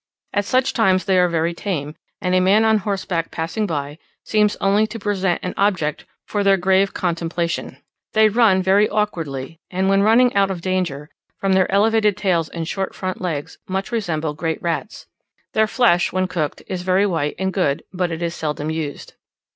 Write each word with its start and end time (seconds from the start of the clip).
At 0.33 0.45
such 0.45 0.73
times 0.73 1.05
they 1.05 1.19
are 1.19 1.27
very 1.29 1.53
tame, 1.53 1.93
and 2.21 2.33
a 2.33 2.39
man 2.39 2.65
on 2.65 2.79
horseback 2.79 3.29
passing 3.29 3.67
by 3.67 3.99
seems 4.25 4.55
only 4.59 4.87
to 4.87 4.97
present 4.97 5.39
an 5.43 5.53
object 5.57 6.05
for 6.25 6.43
their 6.43 6.57
grave 6.57 6.91
contemplation. 6.95 7.77
They 8.13 8.27
run 8.27 8.63
very 8.63 8.89
awkwardly, 8.89 9.59
and 9.69 9.89
when 9.89 10.01
running 10.01 10.33
out 10.33 10.49
of 10.49 10.61
danger, 10.61 11.11
from 11.39 11.53
their 11.53 11.71
elevated 11.71 12.17
tails 12.17 12.49
and 12.49 12.67
short 12.67 12.95
front 12.95 13.21
legs 13.21 13.59
much 13.69 13.91
resemble 13.91 14.33
great 14.33 14.59
rats. 14.59 15.05
Their 15.53 15.67
flesh, 15.67 16.11
when 16.11 16.27
cooked, 16.27 16.63
is 16.65 16.81
very 16.81 17.05
white 17.05 17.35
and 17.37 17.53
good, 17.53 17.83
but 17.93 18.09
it 18.11 18.23
is 18.23 18.33
seldom 18.33 18.71
used. 18.71 19.13